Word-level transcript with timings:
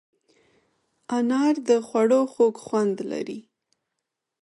انار 1.17 1.55
د 1.67 1.69
خوړو 1.87 2.21
خوږ 2.33 2.55
خوند 2.65 2.95
لري. 3.11 3.39